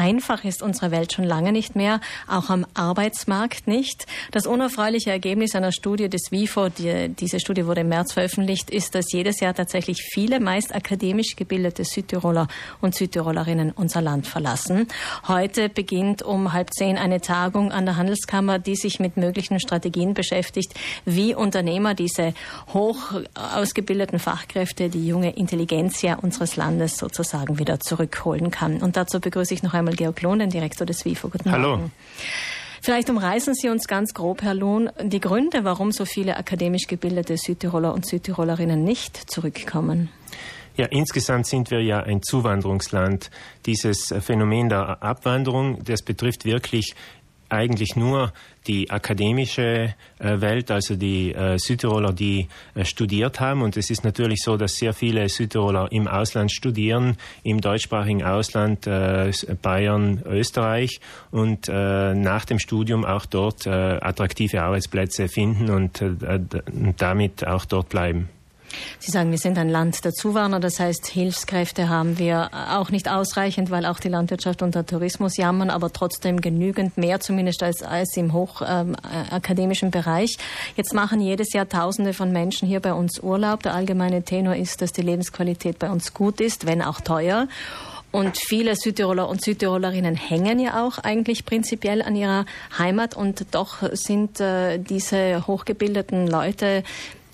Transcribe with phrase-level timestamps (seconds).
[0.00, 4.06] Einfach ist unsere Welt schon lange nicht mehr, auch am Arbeitsmarkt nicht.
[4.30, 8.94] Das unerfreuliche Ergebnis einer Studie des WIFO, die, diese Studie wurde im März veröffentlicht, ist,
[8.94, 12.48] dass jedes Jahr tatsächlich viele meist akademisch gebildete Südtiroler
[12.80, 14.88] und Südtirolerinnen unser Land verlassen.
[15.28, 20.14] Heute beginnt um halb zehn eine Tagung an der Handelskammer, die sich mit möglichen Strategien
[20.14, 20.72] beschäftigt,
[21.04, 22.32] wie Unternehmer diese
[22.72, 28.80] hoch ausgebildeten Fachkräfte, die junge Intelligenz unseres Landes sozusagen wieder zurückholen kann.
[28.80, 31.28] Und dazu begrüße ich noch einmal Georg Lohn, den Direktor des WIFO.
[31.28, 31.76] Guten Hallo.
[31.76, 31.92] Morgen.
[32.82, 37.36] Vielleicht umreißen Sie uns ganz grob, Herr Lohn, die Gründe, warum so viele akademisch gebildete
[37.36, 40.08] Südtiroler und Südtirolerinnen nicht zurückkommen.
[40.76, 43.30] Ja, insgesamt sind wir ja ein Zuwanderungsland.
[43.66, 46.94] Dieses Phänomen der Abwanderung, das betrifft wirklich
[47.50, 48.32] eigentlich nur
[48.66, 53.62] die akademische äh, Welt, also die äh, Südtiroler, die äh, studiert haben.
[53.62, 58.88] Und es ist natürlich so, dass sehr viele Südtiroler im Ausland studieren, im deutschsprachigen Ausland,
[59.62, 61.00] Bayern, Österreich
[61.30, 66.02] und nach dem Studium auch dort attraktive Arbeitsplätze finden und
[66.98, 68.28] damit auch dort bleiben.
[68.98, 73.10] Sie sagen, wir sind ein Land der Zuwanderer, das heißt, Hilfskräfte haben wir auch nicht
[73.10, 77.82] ausreichend, weil auch die Landwirtschaft und der Tourismus jammern, aber trotzdem genügend mehr zumindest als,
[77.82, 80.36] als im hochakademischen ähm, Bereich.
[80.76, 83.62] Jetzt machen jedes Jahr Tausende von Menschen hier bei uns Urlaub.
[83.62, 87.48] Der allgemeine Tenor ist, dass die Lebensqualität bei uns gut ist, wenn auch teuer.
[88.12, 92.44] Und viele Südtiroler und Südtirolerinnen hängen ja auch eigentlich prinzipiell an ihrer
[92.76, 96.82] Heimat und doch sind äh, diese hochgebildeten Leute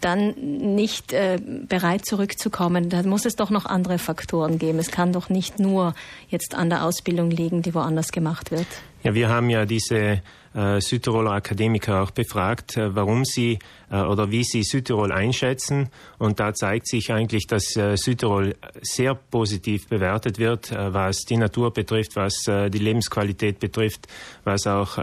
[0.01, 0.35] dann
[0.75, 2.89] nicht äh, bereit zurückzukommen.
[2.89, 4.79] Da muss es doch noch andere Faktoren geben.
[4.79, 5.95] Es kann doch nicht nur
[6.29, 8.67] jetzt an der Ausbildung liegen, die woanders gemacht wird.
[9.03, 10.23] Ja, wir haben ja diese
[10.57, 13.59] äh, Südtiroler Akademiker auch befragt, äh, warum sie
[13.91, 15.91] äh, oder wie sie Südtirol einschätzen.
[16.19, 21.37] Und da zeigt sich eigentlich, dass äh, Südtirol sehr positiv bewertet wird, äh, was die
[21.37, 24.07] Natur betrifft, was die Lebensqualität betrifft,
[24.45, 24.97] was auch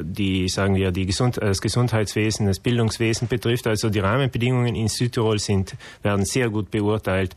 [0.00, 3.66] die, sagen wir, die Gesund das Gesundheitswesen, das Bildungswesen betrifft.
[3.66, 7.34] Also die Rahmenbedingungen in Südtirol sind, werden sehr gut beurteilt.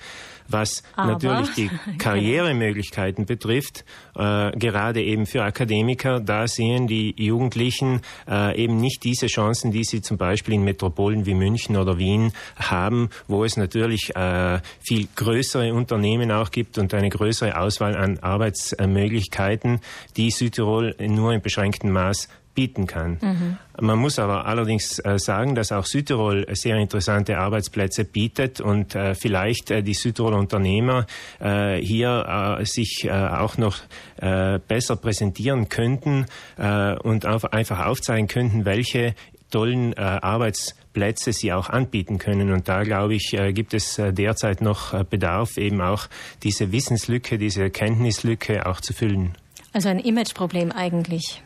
[0.47, 8.01] Was Aber, natürlich die Karrieremöglichkeiten betrifft, äh, gerade eben für Akademiker, da sehen die Jugendlichen
[8.27, 12.33] äh, eben nicht diese Chancen, die sie zum Beispiel in Metropolen wie München oder Wien
[12.55, 18.19] haben, wo es natürlich äh, viel größere Unternehmen auch gibt und eine größere Auswahl an
[18.19, 19.79] Arbeitsmöglichkeiten,
[20.17, 23.17] die Südtirol nur in beschränktem Maß bieten kann.
[23.21, 23.57] Mhm.
[23.81, 29.15] Man muss aber allerdings äh, sagen, dass auch Südtirol sehr interessante Arbeitsplätze bietet und äh,
[29.15, 31.05] vielleicht äh, die Südtiroler Unternehmer
[31.39, 33.77] hier sich auch noch
[34.19, 36.25] besser präsentieren könnten
[36.57, 39.15] und einfach aufzeigen könnten, welche
[39.51, 42.51] tollen Arbeitsplätze sie auch anbieten können.
[42.51, 46.07] Und da, glaube ich, gibt es derzeit noch Bedarf, eben auch
[46.43, 49.33] diese Wissenslücke, diese Kenntnislücke auch zu füllen.
[49.73, 51.42] Also ein Imageproblem eigentlich.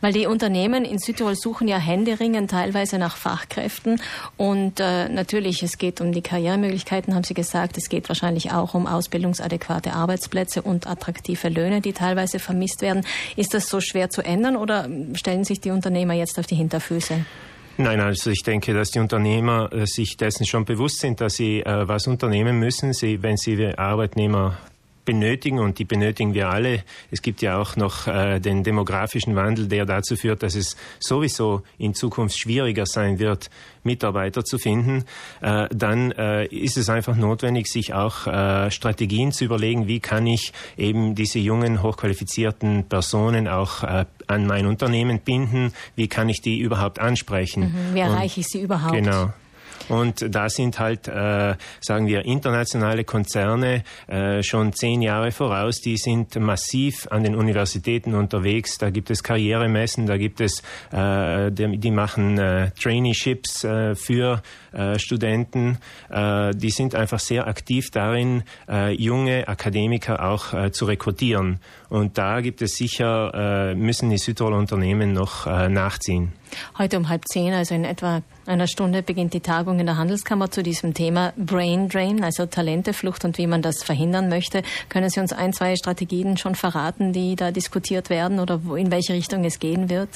[0.00, 4.00] Weil die Unternehmen in Südtirol suchen ja händeringend teilweise nach Fachkräften
[4.36, 7.76] und äh, natürlich, es geht um die Karrieremöglichkeiten, haben Sie gesagt.
[7.76, 13.04] Es geht wahrscheinlich auch um ausbildungsadäquate Arbeitsplätze und attraktive Löhne, die teilweise vermisst werden.
[13.36, 17.24] Ist das so schwer zu ändern oder stellen sich die Unternehmer jetzt auf die Hinterfüße?
[17.78, 21.60] Nein, also ich denke, dass die Unternehmer äh, sich dessen schon bewusst sind, dass sie
[21.60, 22.94] äh, was unternehmen müssen.
[22.94, 24.56] Sie, wenn sie Arbeitnehmer
[25.06, 26.84] benötigen und die benötigen wir alle.
[27.10, 31.62] Es gibt ja auch noch äh, den demografischen Wandel, der dazu führt, dass es sowieso
[31.78, 33.48] in Zukunft schwieriger sein wird,
[33.84, 35.04] Mitarbeiter zu finden.
[35.40, 40.26] Äh, dann äh, ist es einfach notwendig, sich auch äh, Strategien zu überlegen, wie kann
[40.26, 46.42] ich eben diese jungen, hochqualifizierten Personen auch äh, an mein Unternehmen binden, wie kann ich
[46.42, 47.72] die überhaupt ansprechen.
[47.72, 48.92] Mhm, wie erreiche ich sie überhaupt?
[48.92, 49.32] Genau.
[49.88, 55.80] Und da sind halt, äh, sagen wir, internationale Konzerne äh, schon zehn Jahre voraus.
[55.80, 58.78] Die sind massiv an den Universitäten unterwegs.
[58.78, 64.42] Da gibt es Karrieremessen, da gibt es, äh, die, die machen äh, Traineeships äh, für
[64.72, 65.78] äh, Studenten.
[66.10, 71.60] Äh, die sind einfach sehr aktiv darin, äh, junge Akademiker auch äh, zu rekrutieren.
[71.88, 76.32] Und da gibt es sicher, äh, müssen die Südtiroler Unternehmen noch äh, nachziehen.
[76.78, 80.50] Heute um halb zehn, also in etwa einer Stunde, beginnt die Tagung in der Handelskammer
[80.50, 84.62] zu diesem Thema Brain Drain, also Talenteflucht und wie man das verhindern möchte.
[84.88, 89.12] Können Sie uns ein, zwei Strategien schon verraten, die da diskutiert werden oder in welche
[89.12, 90.08] Richtung es gehen wird?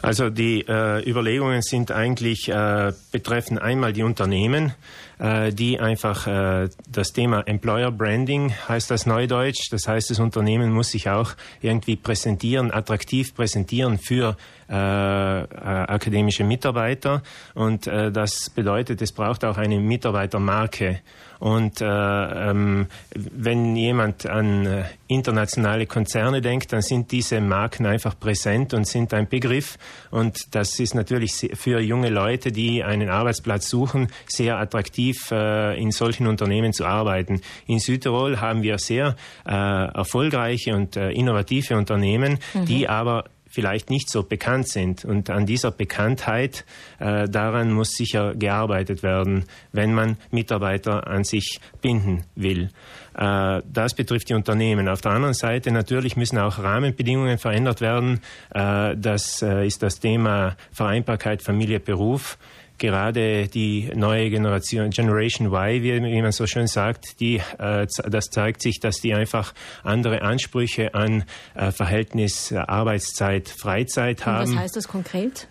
[0.00, 4.72] Also die äh, Überlegungen sind eigentlich äh, betreffen einmal die Unternehmen,
[5.18, 9.72] äh, die einfach äh, das Thema Employer Branding heißt das Neudeutsch.
[9.72, 14.36] Das heißt, das Unternehmen muss sich auch irgendwie präsentieren, attraktiv präsentieren für
[14.70, 17.22] äh, äh, akademische Mitarbeiter.
[17.54, 21.00] Und äh, das bedeutet, es braucht auch eine Mitarbeitermarke.
[21.38, 28.18] Und äh, ähm, wenn jemand an äh, internationale Konzerne denkt, dann sind diese Marken einfach
[28.18, 29.78] präsent und sind ein Begriff.
[30.10, 35.90] Und das ist natürlich für junge Leute, die einen Arbeitsplatz suchen, sehr attraktiv, äh, in
[35.90, 37.40] solchen Unternehmen zu arbeiten.
[37.66, 42.64] In Südtirol haben wir sehr äh, erfolgreiche und äh, innovative Unternehmen, mhm.
[42.64, 43.24] die aber
[43.58, 45.04] vielleicht nicht so bekannt sind.
[45.04, 46.64] Und an dieser Bekanntheit,
[47.00, 52.70] äh, daran muss sicher gearbeitet werden, wenn man Mitarbeiter an sich binden will.
[53.16, 54.88] Äh, das betrifft die Unternehmen.
[54.88, 58.20] Auf der anderen Seite natürlich müssen auch Rahmenbedingungen verändert werden.
[58.54, 62.38] Äh, das äh, ist das Thema Vereinbarkeit Familie Beruf
[62.78, 68.30] gerade die neue Generation, Generation Y, wie, wie man so schön sagt, die, äh, das
[68.30, 74.50] zeigt sich, dass die einfach andere Ansprüche an äh, Verhältnis äh, Arbeitszeit, Freizeit haben.
[74.50, 75.48] Und was heißt das konkret?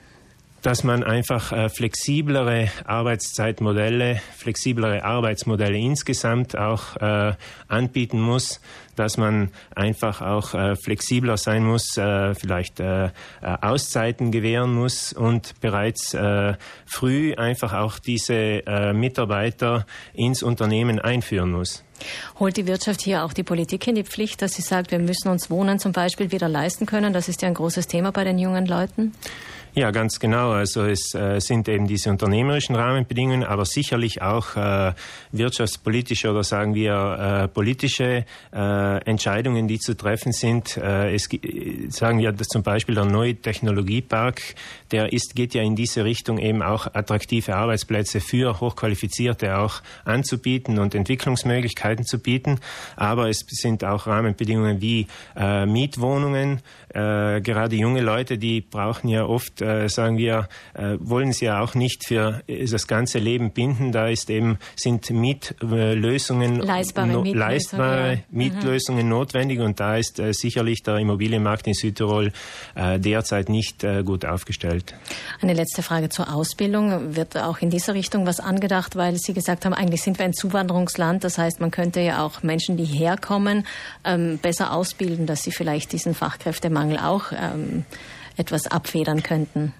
[0.67, 7.35] Dass man einfach äh, flexiblere Arbeitszeitmodelle, flexiblere Arbeitsmodelle insgesamt auch äh,
[7.69, 8.59] anbieten muss,
[8.97, 13.09] dass man einfach auch äh, flexibler sein muss, äh, vielleicht äh, äh,
[13.41, 16.17] Auszeiten gewähren muss und bereits
[16.85, 18.61] früh einfach auch diese
[18.93, 21.83] Mitarbeiter ins Unternehmen einführen muss.
[22.39, 25.29] Holt die Wirtschaft hier auch die Politik in die Pflicht, dass sie sagt, wir müssen
[25.29, 27.13] uns Wohnen zum Beispiel wieder leisten können?
[27.13, 29.13] Das ist ja ein großes Thema bei den jungen Leuten.
[29.77, 30.53] Ja, ganz genau.
[30.53, 34.93] Also es äh, sind eben diese unternehmerischen Rahmenbedingungen, aber sicherlich auch äh,
[35.31, 40.77] wirtschaftspolitische oder sagen wir äh, politische äh, Entscheidungen, die zu treffen sind.
[40.77, 41.29] Äh, es
[41.89, 44.41] sagen wir dass zum Beispiel der neue Technologiepark,
[44.89, 50.79] der ist geht ja in diese Richtung eben auch attraktive Arbeitsplätze für Hochqualifizierte auch anzubieten
[50.79, 52.59] und Entwicklungsmöglichkeiten zu bieten.
[52.95, 56.61] Aber es sind auch Rahmenbedingungen wie äh, Mietwohnungen.
[56.93, 61.75] gerade junge Leute, die brauchen ja oft äh, sagen wir, äh, wollen sie ja auch
[61.75, 63.91] nicht für das ganze Leben binden.
[63.91, 68.23] Da ist eben, sind Mietlösungen, leistbare, no, Mietlösungen, leistbare.
[68.29, 69.09] Mietlösungen mhm.
[69.09, 72.31] notwendig und da ist äh, sicherlich der Immobilienmarkt in Südtirol
[72.75, 74.93] äh, derzeit nicht äh, gut aufgestellt.
[75.41, 77.15] Eine letzte Frage zur Ausbildung.
[77.15, 80.33] Wird auch in dieser Richtung was angedacht, weil Sie gesagt haben, eigentlich sind wir ein
[80.33, 81.23] Zuwanderungsland.
[81.23, 83.65] Das heißt, man könnte ja auch Menschen, die herkommen,
[84.03, 87.85] ähm, besser ausbilden, dass sie vielleicht diesen Fachkräftemangel auch ähm,
[88.37, 89.73] etwas abfedern könnten?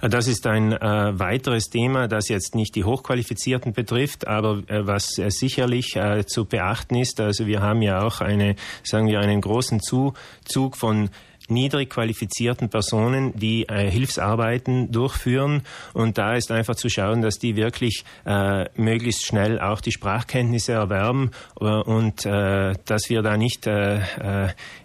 [0.00, 5.18] Das ist ein äh, weiteres Thema, das jetzt nicht die Hochqualifizierten betrifft, aber äh, was
[5.18, 7.20] äh, sicherlich äh, zu beachten ist.
[7.20, 11.10] Also wir haben ja auch eine, sagen wir, einen großen Zug von
[11.48, 15.62] niedrig qualifizierten Personen, die äh, Hilfsarbeiten durchführen.
[15.94, 20.72] Und da ist einfach zu schauen, dass die wirklich äh, möglichst schnell auch die Sprachkenntnisse
[20.72, 21.30] erwerben
[21.60, 24.00] äh, und äh, dass wir da nicht äh,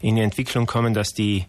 [0.02, 1.46] in die Entwicklung kommen, dass die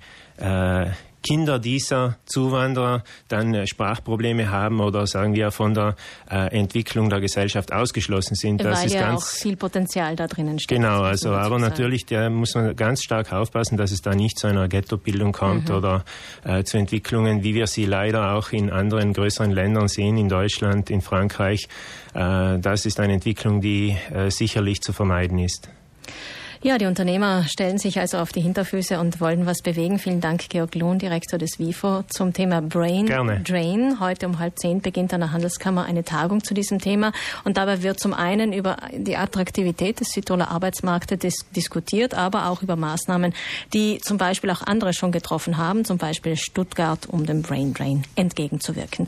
[1.23, 5.97] Kinder dieser Zuwanderer dann äh, Sprachprobleme haben oder sagen wir von der
[6.31, 8.63] äh, Entwicklung der Gesellschaft ausgeschlossen sind.
[8.63, 10.81] Das Weil ist ja ganz auch viel Potenzial da drinnen steckt.
[10.81, 14.47] Genau, also aber natürlich da muss man ganz stark aufpassen, dass es da nicht zu
[14.47, 15.75] einer Ghettobildung kommt mhm.
[15.75, 16.05] oder
[16.45, 20.91] äh, zu Entwicklungen, wie wir sie leider auch in anderen größeren Ländern sehen, in Deutschland,
[20.91, 21.69] in Frankreich.
[22.15, 25.69] Äh, das ist eine Entwicklung, die äh, sicherlich zu vermeiden ist.
[26.65, 29.99] Ja, die Unternehmer stellen sich also auf die Hinterfüße und wollen was bewegen.
[29.99, 33.41] Vielen Dank, Georg Lohn, Direktor des WIFO, zum Thema Brain Gerne.
[33.41, 33.99] Drain.
[33.99, 37.13] Heute um halb zehn beginnt an der Handelskammer eine Tagung zu diesem Thema.
[37.43, 42.63] Und dabei wird zum einen über die Attraktivität des Südtiroler Arbeitsmarktes dis diskutiert, aber auch
[42.63, 43.35] über Maßnahmen,
[43.75, 48.05] die zum Beispiel auch andere schon getroffen haben, zum Beispiel Stuttgart, um dem Brain Drain
[48.15, 49.01] entgegenzuwirken.